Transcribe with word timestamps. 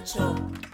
calcio. 0.00 0.68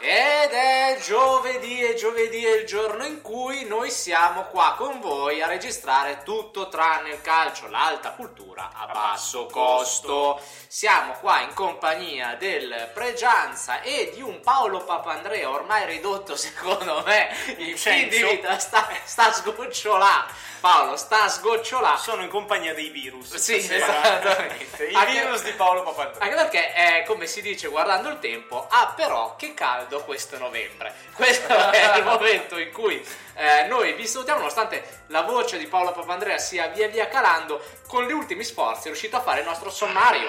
Ed 0.00 0.50
è 0.50 0.98
giovedì 1.02 1.82
e 1.82 1.94
giovedì 1.94 2.44
è 2.44 2.58
il 2.58 2.66
giorno 2.66 3.06
in 3.06 3.22
cui 3.22 3.64
noi 3.64 3.90
siamo 3.90 4.44
qua 4.44 4.74
con 4.76 5.00
voi 5.00 5.40
a 5.40 5.46
registrare 5.46 6.20
tutto 6.24 6.68
tranne 6.68 7.10
il 7.10 7.22
calcio, 7.22 7.68
l'alta 7.68 8.10
cultura 8.10 8.70
a 8.74 8.86
basso 8.86 9.46
costo. 9.46 10.38
Siamo 10.68 11.12
qua 11.20 11.40
in 11.40 11.54
compagnia 11.54 12.34
del 12.34 12.90
Pregianza 12.92 13.80
e 13.80 14.12
di 14.14 14.20
un 14.20 14.40
Paolo 14.40 14.84
Papandrea 14.84 15.48
ormai 15.48 15.86
ridotto 15.86 16.36
secondo 16.36 17.02
me 17.06 17.30
il 17.56 17.78
fin 17.78 18.08
di 18.10 18.22
vita 18.22 18.58
sta, 18.58 18.86
sta 19.04 19.32
sgocciolà. 19.32 20.26
Paolo 20.64 20.96
sta 20.96 21.28
sgocciolà. 21.28 21.98
Sono 21.98 22.22
in 22.22 22.30
compagnia 22.30 22.72
dei 22.72 22.88
virus. 22.88 23.34
Sì, 23.34 23.60
stasera. 23.60 24.02
esattamente. 24.02 24.86
I 24.86 24.94
Anche- 24.94 25.12
virus 25.12 25.44
di 25.44 25.50
Paolo 25.50 25.82
Papandrea. 25.82 26.22
Anche 26.22 26.34
perché, 26.36 26.74
eh, 26.74 27.04
come 27.04 27.26
si 27.26 27.42
dice 27.42 27.68
guardando 27.68 28.08
il 28.08 28.18
tempo, 28.18 28.66
ah 28.70 28.94
però 28.96 29.36
che 29.36 29.52
caldo 29.52 30.02
questo 30.04 30.38
novembre. 30.38 30.94
Questo 31.14 31.54
è 31.70 31.98
il 31.98 32.04
momento 32.04 32.56
in 32.56 32.72
cui 32.72 32.94
eh, 33.34 33.66
noi 33.68 33.92
vi 33.92 34.06
salutiamo, 34.06 34.38
nonostante 34.38 35.02
la 35.08 35.20
voce 35.20 35.58
di 35.58 35.66
Paolo 35.66 35.92
Papandrea 35.92 36.38
sia 36.38 36.68
via 36.68 36.88
via 36.88 37.08
calando, 37.08 37.62
con 37.86 38.06
gli 38.06 38.12
ultimi 38.12 38.42
sforzi 38.42 38.84
è 38.84 38.86
riuscito 38.86 39.16
a 39.18 39.20
fare 39.20 39.40
il 39.40 39.46
nostro 39.46 39.68
sommario. 39.68 40.28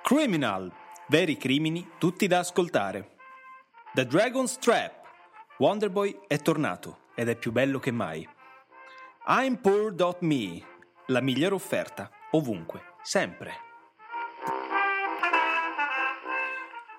Criminal, 0.00 0.72
veri 1.08 1.36
crimini 1.36 1.90
tutti 1.98 2.26
da 2.26 2.38
ascoltare. 2.38 3.16
The 3.92 4.06
Dragon's 4.06 4.56
Trap, 4.56 4.92
Wonderboy 5.58 6.20
è 6.26 6.40
tornato 6.40 7.00
ed 7.14 7.28
è 7.28 7.36
più 7.36 7.52
bello 7.52 7.78
che 7.78 7.90
mai. 7.90 8.26
I'm 9.28 9.56
Poor.me, 9.60 10.62
la 11.06 11.20
migliore 11.20 11.54
offerta, 11.54 12.08
ovunque, 12.32 12.94
sempre. 13.02 13.64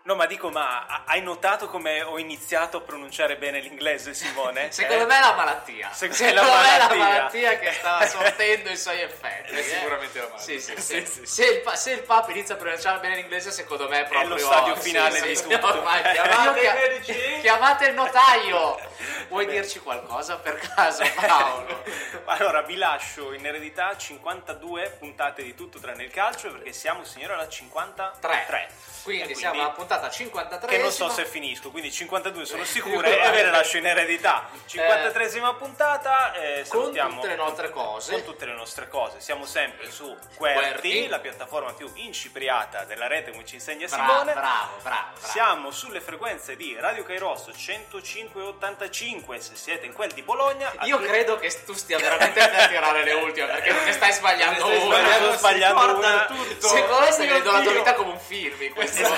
No, 0.04 0.16
ma 0.16 0.26
dico, 0.26 0.50
ma 0.50 0.86
ha- 0.86 1.04
hai 1.06 1.22
notato 1.22 1.68
come 1.68 2.02
ho 2.02 2.18
iniziato 2.18 2.78
a 2.78 2.80
pronunciare 2.82 3.36
bene 3.36 3.60
l'inglese, 3.60 4.14
Simone? 4.14 4.72
Secondo 4.72 5.04
Eh? 5.04 5.06
me 5.06 5.18
è 5.18 5.20
la 5.20 5.34
malattia. 5.36 5.90
Secondo 5.92 6.16
Secondo 6.24 6.42
me 6.44 6.62
me 6.62 6.76
è 6.76 6.78
la 6.78 6.88
la 6.88 6.96
malattia. 6.96 7.60
che 7.60 7.72
sta 7.74 8.08
sortendo 8.08 8.70
i 8.70 8.78
suoi 8.78 9.02
effetti. 9.02 9.52
È 9.54 9.58
eh. 9.60 9.64
sicuramente 9.64 10.20
la 10.20 10.28
malattia. 10.30 10.60
Sì, 10.60 10.62
sì, 10.62 10.82
Sì, 10.82 11.06
sì. 11.06 11.12
sì. 11.12 11.26
Se, 11.26 11.46
il, 11.50 11.60
pa- 11.62 11.76
se 11.76 11.92
il 11.92 12.04
Papa 12.04 12.32
inizia 12.32 12.56
a 12.56 12.58
pronunciare 12.58 13.00
bene 13.02 13.16
l'inglese, 13.18 13.52
secondo 13.52 13.90
me 13.90 14.06
è 14.06 14.08
proprio 14.08 14.30
lo 14.30 14.38
stadio 14.38 14.76
finale 14.78 15.18
sì, 15.20 15.28
di 15.28 15.36
sì, 15.36 15.44
tutto. 15.44 15.68
ormai 15.68 16.02
Eh, 16.02 16.12
chiamate, 16.14 17.40
chiamate 17.42 17.88
il 17.88 17.94
notaio. 17.94 18.80
Vuoi 19.28 19.46
dirci 19.46 19.80
qualcosa 19.80 20.38
per 20.38 20.58
caso, 20.74 21.04
Paolo? 21.16 21.84
Allora, 22.30 22.62
vi 22.62 22.76
lascio 22.76 23.32
in 23.32 23.46
eredità 23.46 23.96
52 23.96 24.98
puntate 25.00 25.44
di 25.44 25.56
tutto 25.56 25.80
tranne 25.80 26.04
il 26.04 26.12
calcio 26.12 26.52
perché 26.52 26.74
siamo, 26.74 27.06
signore, 27.06 27.34
alla 27.34 27.48
53. 27.48 28.70
Quindi, 29.04 29.32
E 29.32 29.36
siamo 29.36 29.62
alla 29.62 29.70
puntata 29.70 30.10
53. 30.10 30.68
Che 30.68 30.78
non 30.82 30.92
so 30.92 31.08
se 31.08 31.24
finisco, 31.26 31.72
quindi 31.72 31.90
52 31.90 32.44
sono 32.46 32.66
sicure 32.66 33.24
e 33.24 33.30
ve 33.30 33.44
le 33.44 33.52
lascio 33.52 33.78
in 33.78 33.86
eredità. 33.86 34.50
53esima 34.68 35.56
puntata, 35.58 36.34
eh, 36.34 36.66
con 36.68 36.92
tutte 36.92 37.28
le 37.28 37.36
nostre 37.36 37.70
cose. 37.70 38.12
con 38.12 38.24
tutte 38.26 38.46
le 38.46 38.54
nostre 38.54 38.90
cose. 38.90 39.22
Siamo 39.22 39.46
sempre 39.46 39.90
su 39.90 40.14
Querti. 40.36 40.60
Querti, 40.60 41.08
la 41.08 41.20
piattaforma 41.20 41.72
più 41.74 41.90
incipriata 41.94 42.84
della 42.84 43.08
rete, 43.08 43.32
come 43.32 43.46
ci 43.46 43.56
insegna 43.56 43.88
Bravo, 43.88 44.04
Simone. 44.12 44.34
bravo, 44.34 44.42
bravo, 44.42 44.78
bravo. 44.84 45.18
Siamo 45.26 45.72
sulle 45.72 46.02
frequenze 46.02 46.58
di 46.58 46.76
Radio 46.78 47.04
Kairos 47.04 47.48
105.85 47.56 49.38
se 49.38 49.56
siete 49.56 49.86
in 49.86 49.94
quel 49.94 50.12
di 50.12 50.24
Bologna. 50.24 50.74
Io 50.82 51.00
credo 51.00 51.38
che 51.38 51.64
tu 51.64 51.72
stia 51.72 51.96
veramente 51.98 52.16
per 52.18 52.68
tirare 52.68 53.04
le 53.04 53.14
ultime 53.14 53.48
perché 53.48 53.72
non 53.72 53.84
ne 53.84 53.92
stai 53.94 54.12
sbagliando 54.12 54.60
Stai 54.60 54.78
una. 54.78 54.96
sbagliando, 54.98 55.32
Si 55.32 55.38
sbagliando 55.38 55.98
una. 55.98 56.26
tutto. 56.26 56.68
Secondo 56.68 57.00
me 57.00 57.12
stai 57.12 57.28
vedendo 57.28 57.52
la 57.52 57.62
tua 57.62 57.72
vita 57.74 57.94
come 57.94 58.12
un 58.12 58.20
film 58.20 58.62
in 58.62 58.74
questo 58.74 59.02
Esatto. 59.02 59.16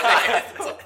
momento. 0.57 0.77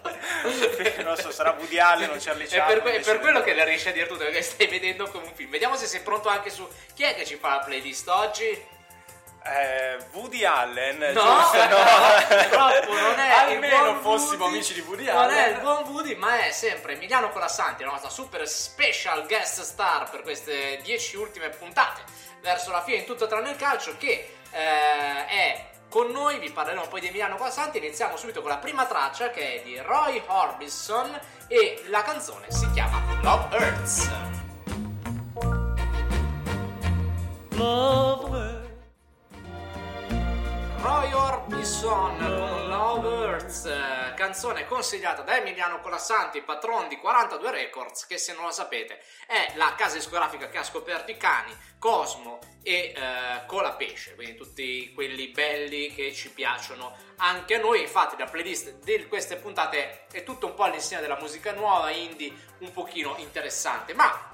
non 1.03 1.15
so, 1.17 1.31
sarà 1.31 1.55
Woody 1.57 1.79
Allen 1.79 2.09
o 2.11 2.15
Charlie 2.19 2.45
È 2.45 2.49
Chaplin. 2.49 2.65
per, 2.67 2.81
que- 2.81 2.99
è 2.99 3.01
per 3.01 3.19
quello 3.19 3.41
che 3.41 3.53
le 3.53 3.65
riesci 3.65 3.87
a 3.89 3.91
dire 3.91 4.07
tutto, 4.07 4.23
perché 4.23 4.41
stai 4.41 4.67
vedendo 4.67 5.07
come 5.09 5.25
un 5.25 5.33
film. 5.33 5.49
Vediamo 5.49 5.75
se 5.75 5.85
sei 5.87 6.01
pronto 6.01 6.29
anche 6.29 6.49
su. 6.49 6.67
Chi 6.95 7.03
è 7.03 7.15
che 7.15 7.25
ci 7.25 7.35
fa 7.35 7.49
la 7.49 7.59
playlist 7.59 8.07
oggi? 8.07 8.71
Eh, 9.45 9.97
Woody 10.13 10.45
Allen, 10.45 10.97
No, 10.99 11.21
giusto? 11.21 11.57
no, 11.67 11.75
purtroppo 12.27 12.93
non 12.93 13.19
è 13.19 13.29
Almeno 13.51 13.99
fossimo 13.99 14.43
Woody, 14.45 14.55
amici 14.55 14.73
di 14.73 14.79
Woody 14.81 15.05
Non 15.05 15.17
Allen. 15.17 15.37
è 15.37 15.47
il 15.49 15.59
buon 15.59 15.83
Woody, 15.89 16.15
ma 16.15 16.45
è 16.45 16.51
sempre 16.51 16.93
Emiliano 16.93 17.29
Colassanti, 17.29 17.83
la 17.83 17.91
nostra 17.91 18.09
super 18.09 18.47
special 18.47 19.25
guest 19.27 19.61
star 19.63 20.09
per 20.09 20.21
queste 20.21 20.79
10 20.81 21.17
ultime 21.17 21.49
puntate. 21.49 22.01
Verso 22.41 22.71
la 22.71 22.81
fine 22.83 22.97
in 22.97 23.05
tutto 23.05 23.27
tranne 23.27 23.49
il 23.51 23.57
calcio, 23.57 23.95
che 23.97 24.33
eh, 24.51 25.25
è 25.27 25.65
con 25.89 26.09
noi. 26.11 26.39
Vi 26.39 26.49
parleremo 26.49 26.87
poi 26.87 27.01
di 27.01 27.07
Emiliano 27.07 27.35
Colassanti. 27.35 27.79
Iniziamo 27.79 28.15
subito 28.15 28.39
con 28.41 28.49
la 28.49 28.57
prima 28.57 28.85
traccia 28.85 29.29
che 29.29 29.55
è 29.55 29.61
di 29.63 29.77
Roy 29.79 30.21
Orbison 30.25 31.19
e 31.47 31.83
la 31.87 32.01
canzone 32.01 32.45
si 32.49 32.69
chiama 32.71 33.01
Love 33.21 33.57
Hurts. 33.57 34.09
Roy 40.83 41.13
Orbison 41.13 42.17
con 42.17 42.67
Love 42.67 43.07
Hurts, 43.07 43.63
eh, 43.67 44.13
canzone 44.15 44.67
consigliata 44.67 45.21
da 45.21 45.37
Emiliano 45.37 45.79
Colassanti, 45.79 46.41
patron 46.41 46.89
di 46.89 46.97
42 46.97 47.51
Records, 47.51 48.05
che 48.05 48.17
se 48.17 48.33
non 48.33 48.43
lo 48.43 48.51
sapete 48.51 49.01
è 49.25 49.53
la 49.55 49.75
casa 49.77 49.95
discografica 49.95 50.49
che 50.49 50.57
ha 50.57 50.63
scoperto 50.63 51.09
i 51.09 51.15
cani, 51.15 51.55
Cosmo 51.79 52.39
e 52.61 52.93
eh, 52.93 53.45
Colapesce, 53.45 54.15
quindi 54.15 54.35
tutti 54.35 54.91
quelli 54.93 55.29
belli 55.29 55.95
che 55.95 56.13
ci 56.13 56.29
piacciono 56.31 56.93
anche 57.15 57.55
a 57.55 57.59
noi. 57.59 57.79
Infatti 57.79 58.17
la 58.17 58.25
playlist 58.25 58.83
di 58.83 59.07
queste 59.07 59.37
puntate 59.37 60.07
è 60.11 60.23
tutto 60.23 60.47
un 60.47 60.53
po' 60.53 60.63
all'insegna 60.63 60.99
della 60.99 61.17
musica 61.17 61.53
nuova, 61.53 61.91
indie, 61.91 62.33
un 62.59 62.73
pochino 62.73 63.15
interessante, 63.19 63.93
ma 63.93 64.31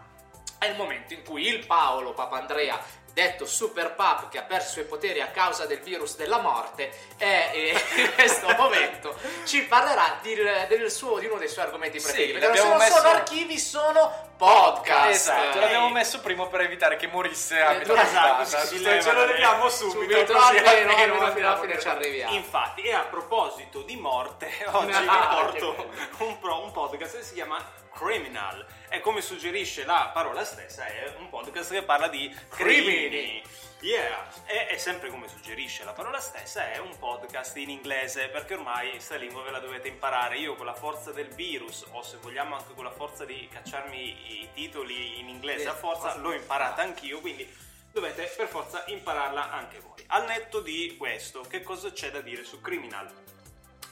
è 0.58 0.66
il 0.66 0.76
momento 0.76 1.14
in 1.14 1.24
cui 1.24 1.46
il 1.46 1.66
Paolo 1.66 2.14
Papandrea, 2.14 2.84
detto 3.22 3.46
Super 3.46 3.94
Pap, 3.94 4.30
che 4.30 4.38
ha 4.38 4.44
perso 4.44 4.68
i 4.70 4.72
suoi 4.74 4.86
poteri 4.86 5.22
a 5.22 5.28
causa 5.28 5.66
del 5.66 5.80
virus 5.80 6.16
della 6.16 6.40
morte, 6.40 6.92
eh, 7.18 7.78
in 7.96 8.14
questo 8.14 8.48
momento 8.58 9.16
ci 9.46 9.64
parlerà 9.64 10.20
di, 10.22 10.36
del 10.36 10.90
suo- 10.92 11.20
di 11.20 11.26
uno 11.28 11.38
dei 11.38 11.48
suoi 11.50 11.66
argomenti 11.66 12.00
preferiti. 12.00 12.32
perché 12.34 12.48
non 12.48 12.58
sono 12.58 12.76
messo- 12.78 12.96
solo 12.98 13.08
archivi, 13.10 13.58
sono 13.60 14.28
podcast. 14.38 15.10
Esatto, 15.10 15.58
Eh, 15.58 15.62
l'abbiamo 15.62 15.90
messo 15.90 16.20
prima 16.22 16.46
per 16.48 16.62
evitare 16.62 16.96
che 16.96 17.08
morisse 17.08 17.60
a 17.60 17.72
Eh, 17.74 17.78
metà 17.80 18.02
esatto, 18.04 18.44
puntata. 18.44 18.66
si 18.66 18.78
Ce 18.78 18.82
leva 18.90 19.12
lo 19.12 19.20
da- 19.20 19.26
leviamo 19.26 19.70
subito, 19.70 20.00
subito, 20.00 20.34
così 20.34 20.58
almeno, 20.58 20.70
almeno 20.92 21.14
almeno 21.14 21.32
fino 21.34 21.48
alla 21.48 21.60
fine 21.60 21.80
ci 21.80 21.88
arriviamo. 21.88 22.34
Infatti, 22.36 22.82
e 22.84 22.94
a 22.94 23.02
proposito 23.02 23.82
di 23.82 23.98
morte, 23.98 24.50
oggi 24.72 24.86
vi 24.98 25.06
porto 25.08 25.90
un, 26.20 26.40
pro- 26.40 26.64
un 26.64 26.72
podcast 26.72 27.18
che 27.18 27.24
si 27.24 27.34
chiama 27.34 27.58
Criminal. 28.00 28.66
E 28.88 29.02
come 29.02 29.20
suggerisce 29.20 29.84
la 29.84 30.10
parola 30.14 30.46
stessa, 30.46 30.86
è 30.86 31.14
un 31.18 31.28
podcast 31.28 31.74
che 31.74 31.84
parla 31.84 32.08
di 32.08 32.34
Crimini. 32.48 33.10
crimini. 33.10 33.44
Yeah, 33.82 34.26
e, 34.46 34.68
e 34.72 34.78
sempre 34.78 35.10
come 35.10 35.28
suggerisce 35.28 35.84
la 35.84 35.92
parola 35.92 36.20
stessa, 36.20 36.72
è 36.72 36.80
un 36.80 36.98
podcast 36.98 37.58
in 37.58 37.70
inglese 37.70 38.30
perché 38.30 38.54
ormai 38.54 38.92
questa 38.92 39.16
lingua 39.16 39.44
ve 39.44 39.52
la 39.52 39.60
dovete 39.60 39.90
imparare. 39.90 40.38
Io 40.38 40.56
con 40.56 40.66
la 40.66 40.74
forza 40.74 41.12
del 41.12 41.28
virus, 41.28 41.86
o 41.92 42.02
se 42.02 42.18
vogliamo 42.22 42.56
anche 42.56 42.74
con 42.74 42.86
la 42.86 42.92
forza 42.92 43.26
di 43.26 43.50
cacciarmi 43.52 44.42
i 44.42 44.50
titoli 44.54 45.20
in 45.20 45.28
inglese 45.28 45.68
a 45.68 45.74
forza, 45.74 46.16
l'ho 46.16 46.34
imparata 46.34 46.82
anch'io, 46.82 47.20
quindi 47.20 47.48
dovete 47.92 48.32
per 48.36 48.48
forza 48.48 48.86
impararla 48.88 49.52
anche 49.52 49.80
voi. 49.80 50.04
Al 50.08 50.26
netto 50.26 50.62
di 50.62 50.96
questo, 50.98 51.42
che 51.42 51.64
cosa 51.64 51.92
c'è 51.92 52.12
da 52.12 52.22
dire 52.22 52.46
su 52.46 52.62
Criminal? 52.62 53.12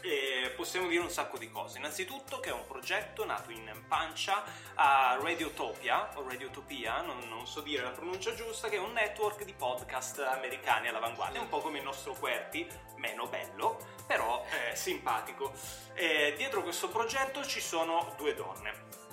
Eh, 0.01 0.51
possiamo 0.55 0.87
dire 0.87 1.01
un 1.01 1.09
sacco 1.09 1.37
di 1.37 1.49
cose. 1.49 1.77
Innanzitutto 1.77 2.39
che 2.39 2.49
è 2.49 2.53
un 2.53 2.65
progetto 2.65 3.25
nato 3.25 3.51
in 3.51 3.69
pancia 3.87 4.43
a 4.75 5.17
Radiotopia, 5.21 6.17
o 6.17 6.27
Radiotopia, 6.27 7.01
non, 7.01 7.19
non 7.27 7.47
so 7.47 7.61
dire 7.61 7.83
la 7.83 7.89
pronuncia 7.89 8.33
giusta, 8.33 8.69
che 8.69 8.75
è 8.75 8.79
un 8.79 8.93
network 8.93 9.43
di 9.43 9.53
podcast 9.53 10.19
americani 10.19 10.87
all'avanguardia, 10.87 11.41
un 11.41 11.49
po' 11.49 11.59
come 11.59 11.79
il 11.79 11.83
nostro 11.83 12.13
Querti, 12.13 12.67
meno 12.95 13.27
bello, 13.27 13.77
però 14.05 14.45
eh, 14.49 14.75
simpatico. 14.75 15.51
Eh, 15.93 16.33
dietro 16.37 16.61
questo 16.63 16.89
progetto 16.89 17.45
ci 17.45 17.59
sono 17.59 18.13
due 18.17 18.33
donne. 18.33 19.06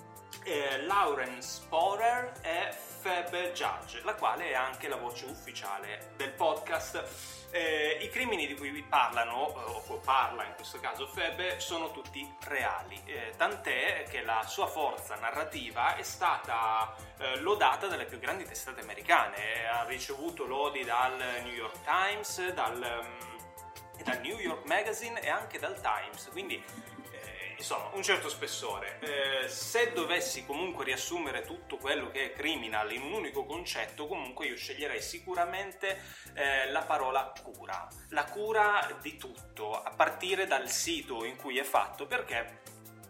Eh, 0.47 0.83
Lauren 0.83 1.41
Sporer 1.41 2.33
e 2.43 2.71
Feb 3.01 3.53
Judge, 3.53 4.03
la 4.05 4.15
quale 4.15 4.51
è 4.51 4.55
anche 4.55 4.89
la 4.89 4.97
voce 4.97 5.25
ufficiale 5.25 6.13
del 6.17 6.33
podcast. 6.33 7.49
Eh, 7.51 7.99
I 8.03 8.11
crimini 8.11 8.47
di 8.47 8.55
cui 8.55 8.69
vi 8.69 8.83
parlano, 8.83 9.49
eh, 9.49 9.91
o 9.91 9.99
parla 10.05 10.45
in 10.45 10.53
questo 10.55 10.81
caso 10.81 11.07
Feb, 11.07 11.57
sono 11.57 11.93
tutti 11.93 12.31
reali, 12.43 13.01
eh, 13.07 13.33
tant'è 13.39 14.05
che 14.11 14.21
la 14.23 14.43
sua 14.47 14.67
forza 14.67 15.15
narrativa 15.15 15.97
è 15.97 16.03
stata 16.03 16.95
eh, 17.17 17.41
lodata 17.41 17.87
dalle 17.87 18.05
più 18.05 18.19
grandi 18.19 18.45
testate 18.45 18.83
americane, 18.83 19.67
ha 19.67 19.85
ricevuto 19.85 20.45
lodi 20.45 20.85
dal 20.85 21.17
New 21.43 21.55
York 21.55 21.79
Times, 21.85 22.53
dal, 22.53 22.77
mm, 22.77 24.03
dal 24.03 24.21
New 24.21 24.39
York 24.39 24.67
Magazine 24.67 25.23
e 25.23 25.31
anche 25.31 25.59
dal 25.59 25.81
Times, 25.81 26.29
quindi 26.33 26.63
insomma, 27.65 27.89
un 27.95 28.03
certo 28.03 28.29
spessore. 28.29 28.99
Eh, 29.01 29.49
se 29.49 29.93
dovessi 29.93 30.45
comunque 30.45 30.85
riassumere 30.85 31.41
tutto 31.41 31.79
quello 31.79 32.11
che 32.11 32.27
è 32.27 32.33
criminal 32.33 32.93
in 32.93 33.03
un 33.03 33.13
unico 33.15 33.47
concetto, 33.47 34.07
comunque 34.07 34.47
io 34.47 34.57
sceglierei 34.57 35.01
sicuramente 35.01 35.99
eh, 36.35 36.71
la 36.71 36.83
parola 36.83 37.33
cura. 37.43 37.89
La 38.11 38.25
cura 38.25 38.99
di 39.01 39.17
tutto, 39.17 39.73
a 39.83 39.91
partire 39.91 40.47
dal 40.47 40.69
sito 40.69 41.25
in 41.25 41.37
cui 41.37 41.59
è 41.59 41.65
fatto, 41.65 42.07
perché 42.07 42.61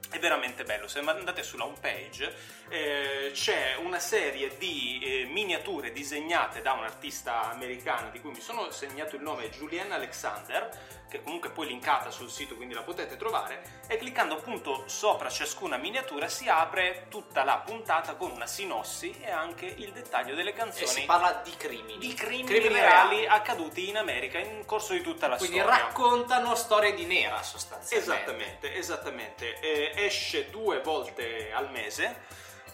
è 0.08 0.18
veramente 0.20 0.62
bello. 0.62 0.86
Se 0.86 1.00
andate 1.00 1.42
sulla 1.42 1.64
home 1.64 1.78
page 1.80 2.32
eh, 2.68 3.30
c'è 3.32 3.74
una 3.82 3.98
serie 3.98 4.56
di 4.56 5.00
eh, 5.02 5.24
miniature 5.24 5.90
disegnate 5.90 6.62
da 6.62 6.72
un'artista 6.72 7.50
americana 7.50 8.10
di 8.10 8.20
cui 8.20 8.30
mi 8.30 8.40
sono 8.40 8.70
segnato 8.70 9.16
il 9.16 9.22
nome 9.22 9.50
Julianne 9.50 9.94
Alexander, 9.94 10.70
che 11.14 11.22
comunque 11.22 11.50
poi 11.50 11.68
linkata 11.68 12.10
sul 12.10 12.28
sito 12.28 12.56
quindi 12.56 12.74
la 12.74 12.82
potete 12.82 13.16
trovare, 13.16 13.82
e 13.86 13.96
cliccando 13.98 14.34
appunto 14.34 14.82
sopra 14.86 15.28
ciascuna 15.28 15.76
miniatura 15.76 16.26
si 16.28 16.48
apre 16.48 17.06
tutta 17.08 17.44
la 17.44 17.58
puntata 17.58 18.14
con 18.16 18.32
una 18.32 18.48
sinossi 18.48 19.14
e 19.20 19.30
anche 19.30 19.66
il 19.66 19.92
dettaglio 19.92 20.34
delle 20.34 20.50
E 20.50 20.54
canzoni 20.54 20.86
si 20.88 21.04
parla 21.04 21.40
di 21.44 21.54
crimini. 21.56 21.98
di 21.98 22.14
crimini, 22.14 22.46
Crimini 22.46 22.74
reali 22.74 23.20
reali. 23.20 23.26
accaduti 23.26 23.88
in 23.88 23.96
America 23.96 24.38
in 24.38 24.64
corso 24.64 24.92
di 24.92 25.02
tutta 25.02 25.28
la 25.28 25.36
Quindi 25.36 25.58
storia. 25.58 25.78
raccontano 25.78 26.54
storie 26.56 26.94
di 26.94 27.04
nera 27.06 27.40
sostanzialmente. 27.44 28.12
Esattamente, 28.12 28.74
esattamente. 28.74 29.60
Eh, 29.60 29.92
esce 30.06 30.50
due 30.50 30.80
volte 30.80 31.52
al 31.52 31.70
mese. 31.70 32.22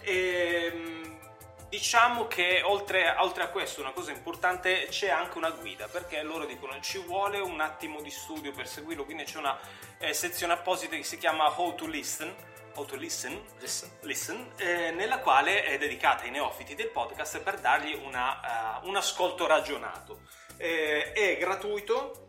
E, 0.01 1.19
diciamo 1.71 2.27
che 2.27 2.61
oltre, 2.63 3.15
oltre 3.19 3.43
a 3.43 3.47
questo 3.47 3.79
una 3.79 3.93
cosa 3.93 4.11
importante 4.11 4.87
c'è 4.89 5.09
anche 5.09 5.37
una 5.37 5.51
guida 5.51 5.87
perché 5.87 6.21
loro 6.21 6.45
dicono 6.45 6.77
ci 6.81 6.97
vuole 6.99 7.39
un 7.39 7.61
attimo 7.61 8.01
di 8.01 8.09
studio 8.09 8.51
per 8.51 8.67
seguirlo 8.67 9.05
quindi 9.05 9.23
c'è 9.23 9.37
una 9.37 9.57
eh, 9.97 10.13
sezione 10.13 10.51
apposita 10.51 10.97
che 10.97 11.03
si 11.03 11.17
chiama 11.17 11.49
How 11.57 11.73
to 11.75 11.87
Listen 11.87 12.35
How 12.75 12.83
to 12.83 12.97
Listen 12.97 13.41
Listen. 13.59 13.89
Listen, 14.01 14.51
eh, 14.57 14.91
nella 14.91 15.19
quale 15.19 15.63
è 15.63 15.77
dedicata 15.77 16.23
ai 16.23 16.31
neofiti 16.31 16.75
del 16.75 16.89
podcast 16.89 17.39
per 17.39 17.57
dargli 17.59 17.97
una, 18.03 18.81
eh, 18.81 18.87
un 18.87 18.97
ascolto 18.97 19.47
ragionato. 19.47 20.21
Eh, 20.57 21.13
è 21.13 21.37
gratuito, 21.37 22.27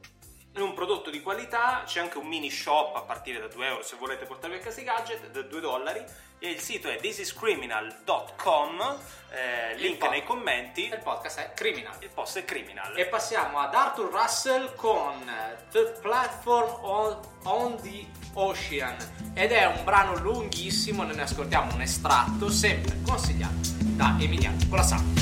è 0.53 0.61
un 0.61 0.75
prodotto 0.75 1.11
di 1.11 1.21
qualità, 1.21 1.83
c'è 1.85 2.00
anche 2.00 2.19
un 2.19 2.27
mini 2.27 2.50
shop 2.50 2.97
a 2.97 3.03
partire 3.03 3.41
da 3.41 3.47
2 3.49 3.67
euro 3.67 3.83
se 3.83 3.97
volete 3.97 4.25
portarvi 4.25 4.56
a 4.56 4.61
casa 4.61 4.81
i 4.81 4.85
gadget, 4.85 5.31
da 5.31 5.43
2 5.43 5.61
dollari. 5.61 6.05
E 6.44 6.50
il 6.50 6.59
sito 6.59 6.89
è 6.89 6.97
thisiscriminal.com, 6.97 8.97
eh, 9.31 9.77
link 9.77 9.99
po- 9.99 10.11
nei 10.11 10.25
commenti. 10.25 10.87
Il 10.87 10.99
podcast 11.00 11.39
è 11.39 11.53
Criminal. 11.55 11.94
Il 12.00 12.11
post 12.12 12.39
è 12.39 12.44
criminal. 12.44 12.99
E 12.99 13.06
passiamo 13.06 13.61
ad 13.61 13.73
Arthur 13.73 14.11
Russell 14.11 14.75
con 14.75 15.23
The 15.71 15.99
Platform 16.03 16.85
on, 16.85 17.17
on 17.44 17.81
the 17.81 18.05
Ocean. 18.33 18.97
Ed 19.35 19.53
è 19.53 19.67
un 19.67 19.85
brano 19.85 20.19
lunghissimo, 20.19 21.05
ne 21.05 21.23
ascoltiamo 21.23 21.75
un 21.75 21.83
estratto, 21.83 22.50
sempre 22.50 22.97
consigliato 23.06 23.69
da 23.94 24.17
Emiliano 24.19 24.59
Colasano. 24.69 25.12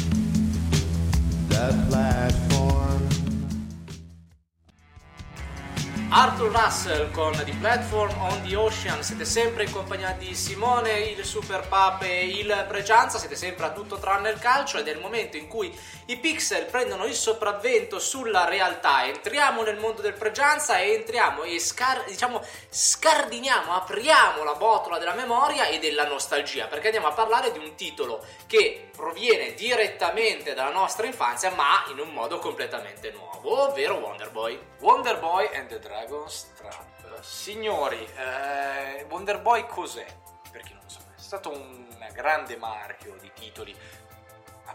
That 1.48 1.74
platform. 1.86 2.79
Arthur 6.12 6.50
Russell 6.50 7.12
con 7.12 7.32
The 7.32 7.54
Platform 7.60 8.12
on 8.20 8.42
the 8.42 8.56
Ocean, 8.56 9.00
siete 9.00 9.24
sempre 9.24 9.62
in 9.62 9.70
compagnia 9.70 10.10
di 10.18 10.34
Simone, 10.34 11.02
il 11.02 11.24
Super 11.24 11.68
Pap 11.68 12.02
e 12.02 12.26
il 12.26 12.64
Pregianza, 12.66 13.16
siete 13.16 13.36
sempre 13.36 13.66
a 13.66 13.70
tutto 13.70 13.96
tranne 13.96 14.30
il 14.30 14.40
calcio 14.40 14.78
ed 14.78 14.88
è 14.88 14.90
il 14.90 14.98
momento 14.98 15.36
in 15.36 15.46
cui 15.46 15.72
i 16.06 16.16
pixel 16.16 16.64
prendono 16.64 17.04
il 17.04 17.14
sopravvento 17.14 18.00
sulla 18.00 18.46
realtà. 18.46 19.06
Entriamo 19.06 19.62
nel 19.62 19.78
mondo 19.78 20.02
del 20.02 20.14
Pregianza 20.14 20.78
e 20.78 20.94
entriamo 20.94 21.44
e 21.44 21.60
scar- 21.60 22.04
diciamo, 22.08 22.42
scardiniamo, 22.68 23.72
apriamo 23.72 24.42
la 24.42 24.54
botola 24.54 24.98
della 24.98 25.14
memoria 25.14 25.66
e 25.66 25.78
della 25.78 26.08
nostalgia, 26.08 26.66
perché 26.66 26.86
andiamo 26.86 27.06
a 27.06 27.12
parlare 27.12 27.52
di 27.52 27.58
un 27.58 27.76
titolo 27.76 28.24
che 28.48 28.89
proviene 29.00 29.54
direttamente 29.54 30.52
dalla 30.52 30.72
nostra 30.72 31.06
infanzia, 31.06 31.50
ma 31.52 31.86
in 31.90 31.98
un 31.98 32.12
modo 32.12 32.38
completamente 32.38 33.10
nuovo, 33.12 33.68
ovvero 33.68 33.94
Wonder 33.94 34.30
Boy. 34.30 34.60
Wonder 34.80 35.18
Boy 35.18 35.48
and 35.54 35.68
the 35.68 35.78
Dragon's 35.78 36.52
Trap. 36.54 37.22
Signori, 37.22 38.06
eh, 38.16 39.06
Wonder 39.08 39.40
Boy 39.40 39.66
cos'è? 39.66 40.04
Per 40.50 40.60
chi 40.62 40.74
non 40.74 40.82
lo 40.82 40.88
sa, 40.90 41.00
è 41.00 41.18
stato 41.18 41.50
un 41.50 41.88
grande 42.12 42.56
marchio 42.56 43.16
di 43.20 43.30
titoli 43.32 43.74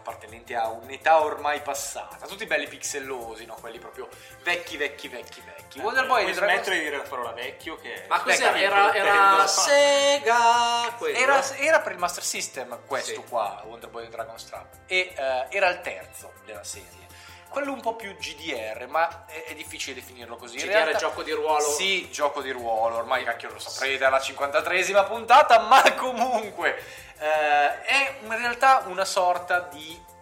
appartenenti 0.06 0.54
a 0.54 0.68
un'età 0.68 1.20
ormai 1.20 1.60
passata, 1.60 2.26
tutti 2.26 2.46
belli 2.46 2.68
pixellosi, 2.68 3.44
no? 3.44 3.54
quelli 3.54 3.80
proprio 3.80 4.08
vecchi, 4.44 4.76
vecchi, 4.76 5.08
vecchi, 5.08 5.42
vecchi. 5.44 5.80
Wonder 5.80 6.06
Boy 6.06 6.24
and 6.24 6.30
Puoi 6.30 6.32
the 6.32 6.38
Dragon's 6.38 6.62
smettere 6.62 6.76
di 6.76 6.82
dire 6.84 6.96
la 6.98 7.08
parola 7.08 7.32
vecchio 7.32 7.76
che... 7.76 8.04
Ma 8.08 8.20
cos'era? 8.20 8.56
Era, 8.56 8.94
era 8.94 9.14
intendo. 9.14 9.46
Sega? 9.48 10.98
Era, 11.12 11.56
era 11.56 11.80
per 11.80 11.92
il 11.92 11.98
Master 11.98 12.22
System 12.22 12.78
questo 12.86 13.20
Sì. 13.20 13.28
qua, 13.28 13.62
Wonder 13.66 13.90
Boy 13.90 14.04
and 14.04 14.12
Dragon's 14.12 14.44
Trap, 14.44 14.66
e 14.86 15.12
eh, 15.16 15.46
era 15.50 15.68
il 15.70 15.80
terzo 15.80 16.32
della 16.44 16.64
serie. 16.64 17.05
Quello 17.48 17.72
un 17.72 17.80
po' 17.80 17.94
più 17.94 18.14
GDR, 18.16 18.86
ma 18.88 19.24
è, 19.26 19.44
è 19.44 19.54
difficile 19.54 19.94
definirlo 19.94 20.36
così. 20.36 20.56
GDR 20.56 20.66
realtà- 20.68 20.98
gioco 20.98 21.22
di 21.22 21.32
ruolo. 21.32 21.70
Sì, 21.70 22.10
gioco 22.10 22.42
di 22.42 22.50
ruolo, 22.50 22.96
ormai 22.96 23.24
cacchio 23.24 23.50
lo 23.52 23.58
saprete, 23.58 24.04
alla 24.04 24.18
53esima 24.18 25.06
puntata, 25.06 25.60
ma 25.66 25.82
comunque 25.94 26.76
eh, 27.18 27.82
è 27.82 28.18
in 28.22 28.36
realtà 28.36 28.84
una 28.86 29.04
sorta 29.04 29.60
di 29.60 30.14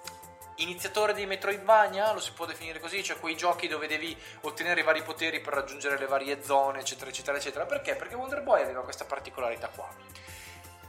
iniziatore 0.56 1.14
di 1.14 1.26
Metroidvania, 1.26 2.12
lo 2.12 2.20
si 2.20 2.32
può 2.32 2.46
definire 2.46 2.78
così, 2.78 3.02
cioè 3.02 3.18
quei 3.18 3.36
giochi 3.36 3.66
dove 3.66 3.86
devi 3.86 4.16
ottenere 4.42 4.80
i 4.80 4.84
vari 4.84 5.02
poteri 5.02 5.40
per 5.40 5.54
raggiungere 5.54 5.98
le 5.98 6.06
varie 6.06 6.42
zone, 6.42 6.80
eccetera, 6.80 7.10
eccetera, 7.10 7.36
eccetera. 7.36 7.66
Perché? 7.66 7.96
Perché 7.96 8.14
Wonder 8.14 8.42
Boy 8.42 8.62
aveva 8.62 8.82
questa 8.82 9.04
particolarità 9.04 9.68
qua. 9.68 9.88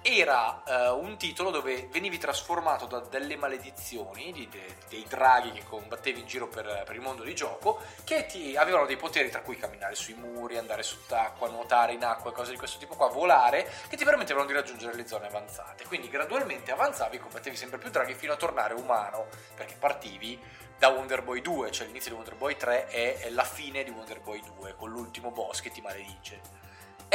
Era 0.07 0.61
eh, 0.67 0.89
un 0.89 1.17
titolo 1.17 1.49
dove 1.49 1.87
venivi 1.91 2.19
trasformato 2.19 2.85
da 2.85 2.99
delle 2.99 3.35
maledizioni, 3.37 4.31
di- 4.31 4.47
de- 4.47 4.75
dei 4.87 5.03
draghi 5.09 5.51
che 5.51 5.63
combattevi 5.63 6.19
in 6.19 6.27
giro 6.27 6.47
per, 6.47 6.83
per 6.85 6.93
il 6.93 7.01
mondo 7.01 7.23
di 7.23 7.33
gioco, 7.33 7.79
che 8.03 8.27
ti 8.27 8.55
avevano 8.55 8.85
dei 8.85 8.97
poteri 8.97 9.31
tra 9.31 9.41
cui 9.41 9.57
camminare 9.57 9.95
sui 9.95 10.13
muri, 10.13 10.59
andare 10.59 10.83
sott'acqua, 10.83 11.49
nuotare 11.49 11.93
in 11.93 12.03
acqua 12.03 12.29
e 12.29 12.35
cose 12.35 12.51
di 12.51 12.57
questo 12.57 12.77
tipo 12.77 12.93
qua, 12.93 13.07
volare, 13.07 13.67
che 13.89 13.97
ti 13.97 14.03
permettevano 14.05 14.45
di 14.45 14.53
raggiungere 14.53 14.93
le 14.93 15.07
zone 15.07 15.25
avanzate. 15.25 15.85
Quindi 15.85 16.07
gradualmente 16.07 16.71
avanzavi, 16.71 17.17
combattevi 17.17 17.55
sempre 17.55 17.79
più 17.79 17.89
draghi 17.89 18.13
fino 18.13 18.33
a 18.33 18.37
tornare 18.37 18.75
umano, 18.75 19.25
perché 19.55 19.73
partivi 19.79 20.39
da 20.77 20.89
Wonder 20.89 21.23
Boy 21.23 21.41
2, 21.41 21.71
cioè 21.71 21.87
l'inizio 21.87 22.11
di 22.11 22.17
Wonder 22.17 22.35
Boy 22.35 22.55
3 22.55 22.87
è, 22.89 23.17
è 23.21 23.29
la 23.31 23.43
fine 23.43 23.83
di 23.83 23.89
Wonder 23.89 24.19
Boy 24.19 24.39
2, 24.55 24.75
con 24.75 24.91
l'ultimo 24.91 25.31
boss 25.31 25.61
che 25.61 25.71
ti 25.71 25.81
maledice. 25.81 26.64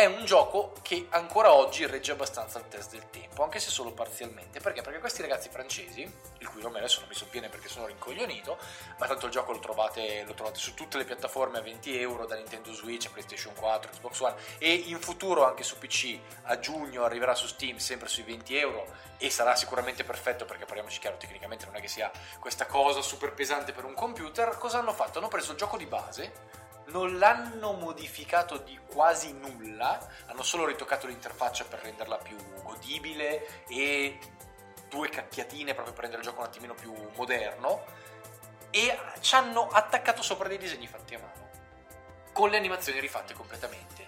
È 0.00 0.06
un 0.06 0.24
gioco 0.24 0.72
che 0.80 1.08
ancora 1.10 1.52
oggi 1.52 1.84
regge 1.84 2.12
abbastanza 2.12 2.58
il 2.58 2.66
test 2.68 2.92
del 2.92 3.10
tempo, 3.10 3.44
anche 3.44 3.58
se 3.58 3.68
solo 3.68 3.92
parzialmente. 3.92 4.58
Perché? 4.58 4.80
Perché 4.80 4.98
questi 4.98 5.20
ragazzi 5.20 5.50
francesi, 5.50 6.10
il 6.38 6.48
cui 6.48 6.62
nome 6.62 6.78
adesso 6.78 7.00
non 7.00 7.10
mi 7.10 7.14
sovviene 7.14 7.50
perché 7.50 7.68
sono 7.68 7.84
rincoglionito, 7.84 8.56
ma 8.98 9.06
tanto 9.06 9.26
il 9.26 9.32
gioco 9.32 9.52
lo 9.52 9.58
trovate, 9.58 10.24
lo 10.26 10.32
trovate 10.32 10.58
su 10.58 10.72
tutte 10.72 10.96
le 10.96 11.04
piattaforme 11.04 11.58
a 11.58 11.60
20 11.60 12.00
euro, 12.00 12.24
da 12.24 12.34
Nintendo 12.34 12.72
Switch, 12.72 13.10
PlayStation 13.10 13.52
4, 13.54 13.90
Xbox 13.90 14.20
One 14.20 14.36
e 14.56 14.72
in 14.72 14.98
futuro 15.00 15.44
anche 15.44 15.64
su 15.64 15.76
PC. 15.76 16.18
A 16.44 16.58
giugno 16.58 17.04
arriverà 17.04 17.34
su 17.34 17.46
Steam 17.46 17.76
sempre 17.76 18.08
sui 18.08 18.22
20 18.22 18.56
euro 18.56 18.86
e 19.18 19.28
sarà 19.28 19.54
sicuramente 19.54 20.02
perfetto 20.02 20.46
perché 20.46 20.64
parliamoci 20.64 20.98
chiaro, 20.98 21.18
tecnicamente 21.18 21.66
non 21.66 21.76
è 21.76 21.80
che 21.82 21.88
sia 21.88 22.10
questa 22.38 22.64
cosa 22.64 23.02
super 23.02 23.34
pesante 23.34 23.72
per 23.72 23.84
un 23.84 23.92
computer. 23.92 24.56
Cosa 24.56 24.78
hanno 24.78 24.94
fatto? 24.94 25.18
Hanno 25.18 25.28
preso 25.28 25.52
il 25.52 25.58
gioco 25.58 25.76
di 25.76 25.84
base, 25.84 26.32
non 26.90 27.18
l'hanno 27.18 27.72
modificato 27.72 28.58
di 28.58 28.78
quasi 28.86 29.32
nulla, 29.32 29.98
hanno 30.26 30.42
solo 30.42 30.66
ritoccato 30.66 31.06
l'interfaccia 31.06 31.64
per 31.64 31.80
renderla 31.80 32.16
più 32.18 32.36
godibile 32.62 33.64
e 33.68 34.18
due 34.88 35.08
cacchiatine 35.08 35.74
proprio 35.74 35.94
per 35.94 36.02
rendere 36.02 36.22
il 36.22 36.28
gioco 36.28 36.40
un 36.40 36.46
attimino 36.46 36.74
più 36.74 36.92
moderno 37.16 37.84
e 38.70 38.98
ci 39.20 39.34
hanno 39.34 39.68
attaccato 39.68 40.22
sopra 40.22 40.48
dei 40.48 40.58
disegni 40.58 40.86
fatti 40.86 41.14
a 41.14 41.18
mano 41.18 41.48
con 42.32 42.50
le 42.50 42.56
animazioni 42.56 43.00
rifatte 43.00 43.34
completamente. 43.34 44.06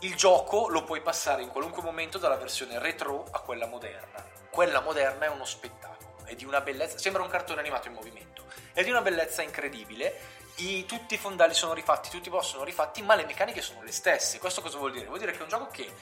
Il 0.00 0.16
gioco 0.16 0.68
lo 0.68 0.84
puoi 0.84 1.00
passare 1.00 1.42
in 1.42 1.48
qualunque 1.48 1.82
momento 1.82 2.18
dalla 2.18 2.36
versione 2.36 2.78
retro 2.78 3.26
a 3.30 3.40
quella 3.40 3.66
moderna. 3.66 4.22
Quella 4.50 4.80
moderna 4.80 5.24
è 5.24 5.28
uno 5.28 5.44
spettacolo, 5.44 5.93
è 6.24 6.34
di 6.34 6.44
una 6.44 6.60
bellezza, 6.60 6.98
sembra 6.98 7.22
un 7.22 7.28
cartone 7.28 7.60
animato 7.60 7.88
in 7.88 7.94
movimento, 7.94 8.44
è 8.72 8.82
di 8.82 8.90
una 8.90 9.02
bellezza 9.02 9.42
incredibile. 9.42 10.42
I- 10.56 10.84
tutti 10.86 11.14
i 11.14 11.18
fondali 11.18 11.52
sono 11.52 11.74
rifatti, 11.74 12.10
tutti 12.10 12.28
i 12.28 12.30
boss 12.30 12.50
sono 12.50 12.64
rifatti, 12.64 13.02
ma 13.02 13.14
le 13.14 13.24
meccaniche 13.24 13.60
sono 13.60 13.82
le 13.82 13.90
stesse. 13.90 14.38
Questo 14.38 14.60
cosa 14.62 14.78
vuol 14.78 14.92
dire? 14.92 15.06
Vuol 15.06 15.18
dire 15.18 15.32
che 15.32 15.38
è 15.38 15.42
un 15.42 15.48
gioco 15.48 15.68
che 15.68 15.92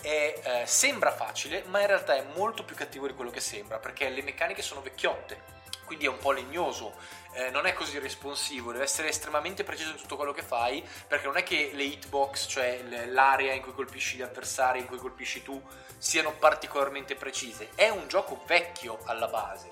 è, 0.00 0.40
eh, 0.42 0.66
sembra 0.66 1.12
facile, 1.12 1.62
ma 1.68 1.80
in 1.80 1.86
realtà 1.86 2.16
è 2.16 2.24
molto 2.34 2.64
più 2.64 2.74
cattivo 2.74 3.06
di 3.06 3.14
quello 3.14 3.30
che 3.30 3.40
sembra, 3.40 3.78
perché 3.78 4.08
le 4.08 4.22
meccaniche 4.22 4.62
sono 4.62 4.80
vecchiotte, 4.80 5.59
quindi 5.90 6.06
è 6.06 6.08
un 6.08 6.18
po' 6.18 6.30
legnoso, 6.30 6.94
eh, 7.32 7.50
non 7.50 7.66
è 7.66 7.72
così 7.72 7.98
responsivo, 7.98 8.70
deve 8.70 8.84
essere 8.84 9.08
estremamente 9.08 9.64
preciso 9.64 9.90
in 9.90 9.96
tutto 9.96 10.14
quello 10.14 10.30
che 10.30 10.40
fai, 10.40 10.86
perché 11.08 11.26
non 11.26 11.36
è 11.36 11.42
che 11.42 11.72
le 11.74 11.82
hitbox, 11.82 12.46
cioè 12.46 12.80
l'area 13.08 13.54
in 13.54 13.60
cui 13.60 13.72
colpisci 13.72 14.16
gli 14.16 14.22
avversari, 14.22 14.78
in 14.78 14.86
cui 14.86 14.98
colpisci 14.98 15.42
tu, 15.42 15.60
siano 15.98 16.30
particolarmente 16.30 17.16
precise. 17.16 17.70
È 17.74 17.88
un 17.88 18.06
gioco 18.06 18.40
vecchio 18.46 19.00
alla 19.06 19.26
base 19.26 19.68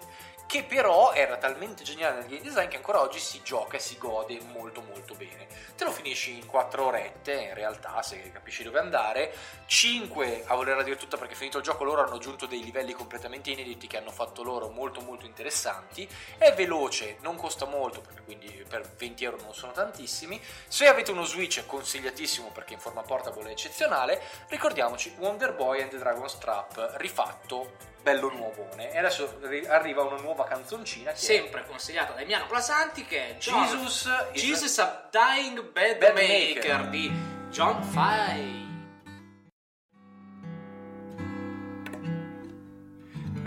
che 0.49 0.65
però 0.65 1.13
era 1.13 1.37
talmente 1.37 1.85
geniale 1.85 2.21
nel 2.21 2.27
game 2.27 2.41
design 2.41 2.69
che 2.69 2.77
ancora 2.77 3.03
oggi 3.03 3.19
si 3.19 3.43
gioca 3.43 3.77
e 3.77 3.81
si 3.81 3.99
gode 3.99 4.41
molto 4.51 4.81
molto 4.81 5.15
bene. 5.15 5.47
Te 5.77 5.85
lo 5.85 5.93
finisci 5.93 6.39
in 6.39 6.47
4 6.47 6.87
orette, 6.87 7.35
in 7.35 7.53
realtà, 7.53 8.01
se 8.01 8.31
capisci 8.33 8.63
dove 8.63 8.79
andare, 8.79 9.31
5 9.67 10.45
a 10.47 10.55
voler 10.55 10.83
dire 10.85 10.97
tutta 10.97 11.19
perché 11.19 11.35
finito 11.35 11.59
il 11.59 11.65
gioco 11.65 11.85
loro 11.85 12.03
hanno 12.03 12.15
aggiunto 12.15 12.47
dei 12.47 12.65
livelli 12.65 12.95
completamente 12.95 13.51
inediti 13.51 13.87
che 13.87 13.99
hanno 13.99 14.11
fatto 14.11 14.43
loro 14.43 14.71
molto 14.71 15.03
molto 15.03 15.27
interessanti, 15.27 16.09
è 16.39 16.55
veloce, 16.55 17.19
non 17.21 17.37
costa 17.37 17.67
molto 17.67 18.01
perché 18.01 18.23
quindi 18.23 18.65
per 18.67 18.91
20 18.97 19.25
euro 19.25 19.37
non 19.43 19.53
sono 19.53 19.73
tantissimi, 19.73 20.41
se 20.67 20.87
avete 20.87 21.11
uno 21.11 21.25
Switch 21.25 21.61
è 21.61 21.67
consigliatissimo 21.67 22.49
perché 22.53 22.73
in 22.73 22.81
forma 22.81 23.03
portable 23.03 23.51
è 23.51 23.53
eccezionale, 23.53 24.23
ricordiamoci 24.49 25.15
Wonder 25.19 25.53
Boy 25.53 25.83
and 25.83 25.91
the 25.91 25.99
Dragon's 25.99 26.39
Trap 26.39 26.95
rifatto 26.97 27.97
bello 28.13 28.31
nuovone 28.31 28.91
e 28.93 28.99
adesso 28.99 29.39
ri- 29.43 29.67
arriva 29.67 30.03
una 30.03 30.17
nuova 30.21 30.45
canzoncina 30.45 31.13
che 31.13 31.19
Sempre 31.19 31.65
consigliato 31.67 32.13
da 32.15 32.21
Emiliano 32.21 32.47
Plasanti 32.47 33.05
che 33.05 33.29
è 33.31 33.37
John- 33.37 33.65
Jesus 33.67 34.11
is- 34.33 34.43
Jesus 34.43 34.79
a 34.79 35.09
Dying 35.11 35.61
Bad, 35.73 35.99
Bad 35.99 36.15
Maker, 36.15 36.55
Maker. 36.77 36.89
di 36.89 37.13
John 37.51 37.83
Fay. 37.83 38.68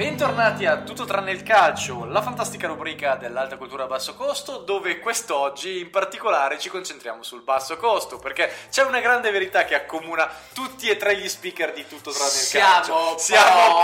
Bentornati 0.01 0.65
a 0.65 0.77
Tutto 0.77 1.05
tranne 1.05 1.29
il 1.29 1.43
calcio, 1.43 2.05
la 2.05 2.23
fantastica 2.23 2.65
rubrica 2.65 3.13
dell'alta 3.17 3.55
cultura 3.55 3.83
a 3.83 3.85
basso 3.85 4.15
costo, 4.15 4.57
dove 4.57 4.97
quest'oggi 4.97 5.79
in 5.81 5.91
particolare 5.91 6.57
ci 6.57 6.69
concentriamo 6.69 7.21
sul 7.21 7.43
basso 7.43 7.77
costo, 7.77 8.17
perché 8.17 8.51
c'è 8.71 8.81
una 8.81 8.99
grande 8.99 9.29
verità 9.29 9.63
che 9.63 9.75
accomuna 9.75 10.27
tutti 10.55 10.89
e 10.89 10.97
tre 10.97 11.17
gli 11.17 11.29
speaker 11.29 11.71
di 11.73 11.87
Tutto 11.87 12.09
tranne 12.09 12.25
il 12.31 12.31
Siamo 12.31 12.71
calcio. 12.71 13.17
Siamo 13.19 13.75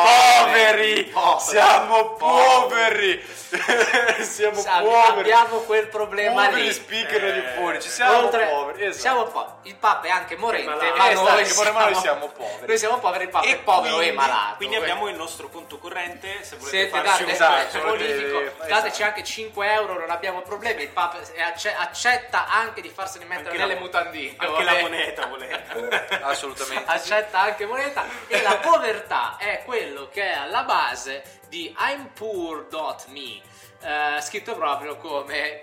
poveri! 0.41 1.03
poveri. 1.03 1.39
Siamo 1.39 2.13
poveri! 2.15 3.25
siamo 4.25 4.59
Sa- 4.59 4.79
poveri! 4.79 5.19
Abbiamo 5.19 5.57
quel 5.59 5.87
problema 5.87 6.45
poveri 6.45 6.63
lì. 6.63 6.73
speaker 6.73 7.23
Eh, 7.23 7.29
radiofonici, 7.29 7.89
siamo 7.89 8.17
Oltre- 8.17 8.47
poveri. 8.47 8.85
Esatto. 8.85 8.99
siamo 9.01 9.23
po- 9.25 9.57
il 9.61 9.75
Papa 9.75 10.07
è 10.07 10.09
anche 10.09 10.35
morente, 10.35 10.71
ma 10.97 11.11
noi, 11.11 11.43
che 11.43 11.45
siamo, 11.45 11.77
ma 11.77 11.83
noi 11.85 11.95
siamo 11.95 12.27
poveri. 12.29 12.65
Noi 12.65 12.77
siamo 12.79 12.97
poveri, 12.97 13.23
il 13.25 13.29
Papa 13.29 13.45
E 13.45 13.51
è 13.51 13.57
povero 13.59 13.95
quindi- 13.97 14.13
e 14.13 14.17
malato. 14.17 14.55
Quindi 14.57 14.75
Eh. 14.77 14.79
abbiamo 14.79 15.07
il 15.09 15.15
nostro 15.15 15.49
conto 15.49 15.77
corrente. 15.77 16.05
Se 16.41 16.55
volete 16.55 16.69
Siete 16.69 16.89
farci 16.89 17.09
date, 17.09 17.23
un 17.23 17.29
esatto, 17.29 17.79
bonifico, 17.85 18.41
esatto. 18.41 18.67
dateci 18.67 19.03
anche 19.03 19.23
5 19.23 19.71
euro, 19.73 19.99
non 19.99 20.09
abbiamo 20.09 20.41
problemi. 20.41 20.83
Il 20.83 20.89
Papa 20.89 21.19
acce- 21.45 21.73
accetta 21.73 22.47
anche 22.47 22.81
di 22.81 22.89
farsene 22.89 23.25
mettere 23.25 23.49
Anche 23.49 23.59
nelle 23.61 23.73
la- 23.75 23.79
mutandine. 23.79 24.35
anche 24.37 24.63
la 24.63 24.71
vabbè. 24.71 24.81
moneta 24.81 25.25
volete. 25.25 26.19
Assolutamente. 26.23 26.83
accetta 26.91 27.39
anche 27.39 27.65
moneta 27.65 28.05
e 28.27 28.41
la 28.41 28.57
povertà 28.57 29.37
è 29.37 29.61
quello 29.65 30.09
che 30.09 30.23
è 30.23 30.33
alla 30.33 30.63
base 30.63 31.23
di 31.49 31.73
impoor.me 31.77 33.41
eh, 33.81 34.21
scritto 34.21 34.55
proprio 34.55 34.97
come 34.97 35.61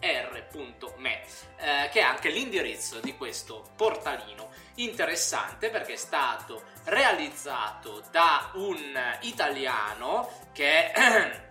impoor.me 0.00 1.22
eh, 1.56 1.88
che 1.90 2.00
è 2.00 2.02
anche 2.02 2.30
l'indirizzo 2.30 3.00
di 3.00 3.16
questo 3.16 3.70
portalino 3.76 4.50
interessante 4.76 5.70
perché 5.70 5.94
è 5.94 5.96
stato 5.96 6.64
realizzato 6.84 8.02
da 8.10 8.50
un 8.54 8.98
italiano 9.22 10.30
che 10.52 10.92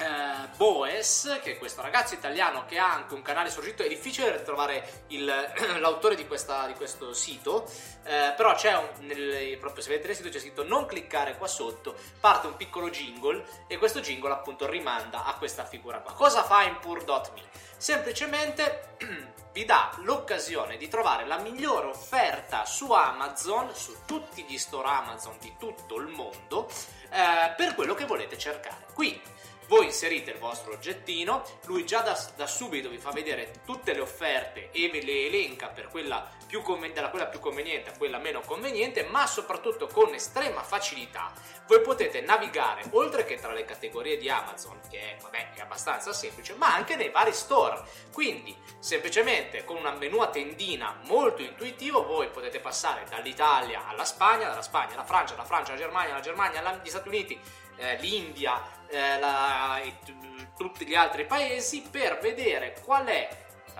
eh, 0.00 0.48
Boes, 0.56 1.38
che 1.42 1.52
è 1.52 1.58
questo 1.58 1.82
ragazzo 1.82 2.14
italiano 2.14 2.64
che 2.66 2.78
ha 2.78 2.90
anche 2.90 3.12
un 3.14 3.22
canale 3.22 3.50
sorgito, 3.50 3.82
è 3.82 3.88
difficile 3.88 4.42
trovare 4.42 5.04
il- 5.08 5.52
l'autore 5.78 6.14
di, 6.14 6.26
questa- 6.26 6.66
di 6.66 6.72
questo 6.74 7.12
sito, 7.12 7.70
eh, 8.04 8.32
però 8.36 8.54
c'è 8.54 8.74
un, 8.76 8.88
nel- 9.00 9.58
proprio 9.58 9.82
se 9.82 9.90
vedete 9.90 10.08
il 10.10 10.16
sito 10.16 10.28
c'è 10.30 10.38
scritto 10.38 10.64
non 10.64 10.86
cliccare 10.86 11.36
qua 11.36 11.46
sotto, 11.46 11.94
parte 12.18 12.46
un 12.46 12.56
piccolo 12.56 12.88
jingle 12.88 13.44
e 13.66 13.76
questo 13.76 14.00
jingle 14.00 14.32
appunto 14.32 14.66
rimanda 14.66 15.24
a 15.24 15.34
questa 15.34 15.64
figura 15.64 15.98
qua. 16.00 16.12
Cosa 16.14 16.42
fa 16.44 16.62
in 16.62 16.78
pur.me? 16.78 17.42
Semplicemente 17.76 18.96
vi 19.52 19.64
dà 19.64 19.90
l'occasione 20.02 20.76
di 20.76 20.88
trovare 20.88 21.26
la 21.26 21.38
migliore 21.38 21.88
offerta 21.88 22.64
su 22.64 22.90
Amazon, 22.92 23.74
su 23.74 23.96
tutti 24.06 24.44
gli 24.44 24.56
store 24.56 24.88
Amazon 24.88 25.36
di 25.40 25.54
tutto 25.58 25.96
il 25.96 26.06
mondo, 26.06 26.68
eh, 27.10 27.52
per 27.56 27.74
quello 27.74 27.94
che 27.94 28.04
volete 28.06 28.38
cercare. 28.38 28.86
Quindi 28.94 29.20
voi 29.70 29.84
inserite 29.84 30.32
il 30.32 30.38
vostro 30.38 30.72
oggettino, 30.72 31.44
lui 31.66 31.86
già 31.86 32.00
da, 32.00 32.20
da 32.34 32.48
subito 32.48 32.88
vi 32.88 32.98
fa 32.98 33.12
vedere 33.12 33.52
tutte 33.64 33.92
le 33.92 34.00
offerte 34.00 34.70
e 34.72 34.90
ve 34.90 35.00
le 35.00 35.26
elenca 35.26 35.68
per 35.68 35.86
quella 35.86 36.28
più 36.48 36.60
conven- 36.60 36.92
quella 37.08 37.26
più 37.26 37.38
conveniente 37.38 37.90
a 37.90 37.96
quella 37.96 38.18
meno 38.18 38.40
conveniente, 38.40 39.04
ma 39.04 39.28
soprattutto 39.28 39.86
con 39.86 40.12
estrema 40.12 40.64
facilità. 40.64 41.32
Voi 41.68 41.82
potete 41.82 42.20
navigare 42.20 42.82
oltre 42.90 43.24
che 43.24 43.36
tra 43.36 43.52
le 43.52 43.64
categorie 43.64 44.16
di 44.16 44.28
Amazon, 44.28 44.80
che 44.90 44.98
è, 44.98 45.16
vabbè, 45.20 45.52
è 45.54 45.60
abbastanza 45.60 46.12
semplice, 46.12 46.54
ma 46.54 46.74
anche 46.74 46.96
nei 46.96 47.10
vari 47.10 47.32
store. 47.32 47.80
Quindi, 48.12 48.56
semplicemente 48.80 49.64
con 49.64 49.76
un 49.76 49.96
menu 50.00 50.18
a 50.18 50.26
tendina 50.26 50.98
molto 51.04 51.42
intuitivo, 51.42 52.04
voi 52.04 52.28
potete 52.30 52.58
passare 52.58 53.04
dall'Italia 53.08 53.86
alla 53.86 54.04
Spagna, 54.04 54.48
dalla 54.48 54.62
Spagna 54.62 54.94
alla 54.94 55.04
Francia, 55.04 55.34
dalla 55.34 55.46
Francia 55.46 55.70
alla 55.70 55.80
Germania, 55.80 56.10
alla 56.14 56.22
Germania 56.22 56.66
agli 56.66 56.88
Stati 56.88 57.06
Uniti, 57.06 57.40
eh, 57.80 57.96
l'India, 57.96 58.62
eh, 58.88 59.18
la- 59.18 59.80
e 59.80 59.94
t- 60.04 60.14
tutti 60.56 60.84
gli 60.86 60.94
altri 60.94 61.24
paesi 61.24 61.82
per 61.90 62.18
vedere 62.20 62.76
qual 62.84 63.06
è 63.06 63.28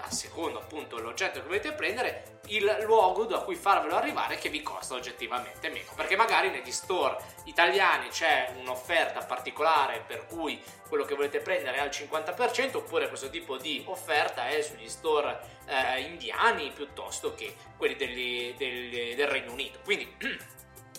a 0.03 0.11
secondo 0.11 0.59
appunto 0.61 0.99
l'oggetto 0.99 1.41
che 1.41 1.47
volete 1.47 1.73
prendere 1.73 2.39
il 2.47 2.79
luogo 2.85 3.25
da 3.27 3.41
cui 3.41 3.55
farvelo 3.55 3.97
arrivare 3.97 4.37
che 4.37 4.49
vi 4.49 4.63
costa 4.63 4.95
oggettivamente 4.95 5.69
meno. 5.69 5.91
Perché 5.95 6.17
magari 6.17 6.49
negli 6.49 6.71
store 6.73 7.19
italiani 7.45 8.09
c'è 8.09 8.55
un'offerta 8.61 9.21
particolare 9.25 10.03
per 10.07 10.27
cui 10.27 10.63
quello 10.89 11.05
che 11.05 11.15
volete 11.15 11.41
prendere 11.41 11.77
è 11.77 11.81
al 11.81 11.91
50% 11.91 12.79
oppure 12.79 13.09
questo 13.09 13.29
tipo 13.29 13.59
di 13.59 13.83
offerta 13.87 14.49
è 14.49 14.63
sugli 14.63 14.89
store 14.89 15.39
eh, 15.67 16.01
indiani 16.01 16.71
piuttosto 16.75 17.35
che 17.35 17.55
quelli 17.77 17.97
degli- 17.97 18.55
degli- 18.57 19.15
del 19.15 19.29
Regno 19.29 19.53
Unito. 19.53 19.81
Quindi 19.85 20.17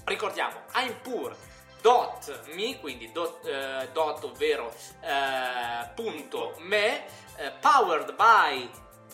ricordiamo 0.06 0.62
I'm 0.76 1.00
Pur 1.02 1.36
dot 1.82 2.54
me 2.54 2.80
quindi 2.80 3.12
dot, 3.12 3.46
eh, 3.46 3.90
dot 3.92 4.24
ovvero 4.24 4.74
eh, 5.02 5.90
punto 5.96 6.56
me 6.60 7.06
eh, 7.38 7.52
powered 7.60 8.14
by 8.14 8.70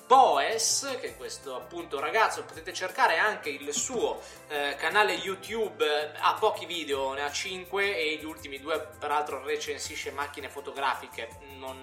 Boes 0.08 0.98
che 1.02 1.08
è 1.08 1.18
questo 1.18 1.56
appunto 1.56 2.00
ragazzo 2.00 2.44
potete 2.46 2.72
cercare 2.72 3.18
anche 3.18 3.50
il 3.50 3.74
suo 3.74 4.22
eh, 4.48 4.76
canale 4.78 5.14
YouTube 5.14 5.84
eh, 5.86 6.12
ha 6.18 6.34
pochi 6.36 6.66
video 6.66 7.12
ne 7.14 7.24
ha 7.24 7.32
5 7.32 7.98
e 7.98 8.16
gli 8.16 8.24
ultimi 8.24 8.58
due 8.60 8.88
peraltro 8.98 9.44
recensisce 9.44 10.12
macchine 10.12 10.48
fotografiche 10.48 11.28
non, 11.58 11.82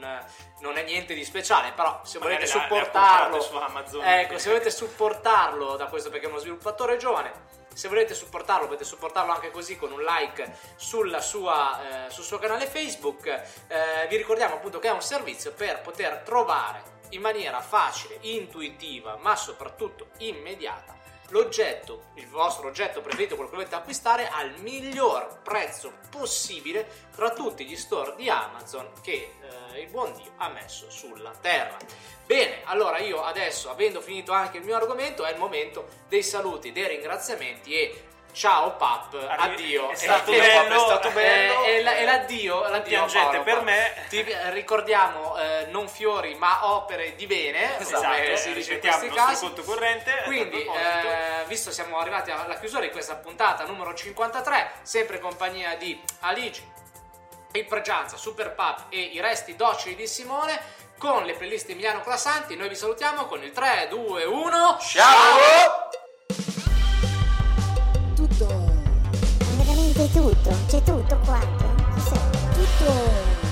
non 0.60 0.76
è 0.78 0.84
niente 0.84 1.12
di 1.12 1.22
speciale 1.22 1.72
però 1.72 2.00
se 2.02 2.18
Magari 2.18 2.36
volete 2.36 2.50
supportarlo 2.50 3.40
su 3.42 3.56
Amazon. 3.56 4.04
ecco 4.04 4.38
se 4.38 4.48
volete 4.48 4.70
supportarlo 4.70 5.76
da 5.76 5.86
questo 5.86 6.08
perché 6.08 6.24
è 6.24 6.28
uno 6.30 6.38
sviluppatore 6.38 6.96
giovane 6.96 7.63
se 7.74 7.88
volete 7.88 8.14
supportarlo 8.14 8.66
potete 8.66 8.84
supportarlo 8.84 9.32
anche 9.32 9.50
così 9.50 9.76
con 9.76 9.92
un 9.92 10.02
like 10.02 10.56
sua, 11.20 12.06
eh, 12.06 12.10
sul 12.10 12.24
suo 12.24 12.38
canale 12.38 12.66
Facebook. 12.66 13.26
Eh, 13.26 14.06
vi 14.08 14.16
ricordiamo 14.16 14.54
appunto 14.54 14.78
che 14.78 14.88
è 14.88 14.92
un 14.92 15.02
servizio 15.02 15.52
per 15.52 15.82
poter 15.82 16.22
trovare 16.24 16.92
in 17.10 17.20
maniera 17.20 17.60
facile, 17.60 18.18
intuitiva, 18.22 19.16
ma 19.20 19.36
soprattutto 19.36 20.08
immediata 20.18 21.03
l'oggetto, 21.28 22.10
il 22.14 22.28
vostro 22.28 22.68
oggetto 22.68 23.00
preferito, 23.00 23.34
quello 23.34 23.50
che 23.50 23.56
volete 23.56 23.74
acquistare 23.74 24.28
al 24.28 24.54
miglior 24.60 25.40
prezzo 25.42 25.92
possibile 26.10 26.86
tra 27.14 27.30
tutti 27.30 27.64
gli 27.64 27.76
store 27.76 28.14
di 28.16 28.28
Amazon 28.28 28.90
che 29.02 29.32
eh, 29.72 29.80
il 29.80 29.88
buon 29.88 30.12
Dio 30.14 30.32
ha 30.36 30.48
messo 30.48 30.90
sulla 30.90 31.32
terra. 31.40 31.76
Bene, 32.26 32.62
allora 32.64 32.98
io 32.98 33.22
adesso, 33.22 33.70
avendo 33.70 34.00
finito 34.00 34.32
anche 34.32 34.58
il 34.58 34.64
mio 34.64 34.76
argomento, 34.76 35.24
è 35.24 35.32
il 35.32 35.38
momento 35.38 35.88
dei 36.08 36.22
saluti, 36.22 36.72
dei 36.72 36.88
ringraziamenti 36.88 37.74
e 37.74 38.04
ciao 38.34 38.72
Pap, 38.76 39.14
Arrivi- 39.14 39.76
addio. 39.76 39.90
è 39.90 39.94
stato 39.94 40.32
Eh, 40.32 40.38
bello, 40.38 40.74
è 40.74 40.78
stato 40.78 41.08
eh, 41.08 41.12
bello. 41.12 41.64
E, 41.64 41.74
e 41.76 42.04
l'addio, 42.04 42.60
l'addio 42.68 42.82
piangete 42.82 43.24
Paolo, 43.24 43.42
per 43.44 43.62
me. 43.62 44.04
Ti 44.08 44.26
ricordiamo 44.50 45.36
eh, 45.38 45.66
non 45.70 45.88
fiori 45.88 46.34
ma 46.34 46.66
opere 46.72 47.14
di 47.14 47.26
bene, 47.26 47.78
Esatto, 47.78 48.02
come 48.06 48.36
si 48.36 48.52
dice 48.52 48.74
in 48.74 48.80
questi 48.80 49.04
il 49.06 49.10
nostro 49.12 49.26
casi. 49.26 49.44
conto 49.46 49.62
corrente. 49.62 50.22
Quindi, 50.24 50.62
eh, 50.62 51.44
visto 51.46 51.70
siamo 51.70 51.98
arrivati 51.98 52.30
alla 52.30 52.58
chiusura 52.58 52.82
di 52.82 52.90
questa 52.90 53.14
puntata 53.16 53.64
numero 53.64 53.94
53, 53.94 54.72
sempre 54.82 55.16
in 55.16 55.22
compagnia 55.22 55.74
di 55.76 55.98
Aligi, 56.20 56.70
il 57.52 57.64
Pregianza, 57.66 58.16
Super 58.16 58.52
Pub 58.52 58.86
e 58.88 58.98
i 59.00 59.20
resti 59.20 59.54
docili 59.54 59.94
di 59.94 60.06
Simone, 60.08 60.60
con 60.98 61.24
le 61.24 61.34
playlist 61.34 61.70
Emiliano 61.70 62.00
Classanti, 62.00 62.56
noi 62.56 62.68
vi 62.68 62.74
salutiamo 62.74 63.26
con 63.26 63.42
il 63.42 63.52
3, 63.52 63.86
2, 63.90 64.24
1. 64.24 64.78
Ciao! 64.80 65.36
Tutto, 65.88 66.03
veramente 69.94 70.20
tutto, 70.20 70.50
c'è 70.66 70.82
tutto 70.82 71.18
quanto. 71.24 71.64
Tutto. 72.54 73.43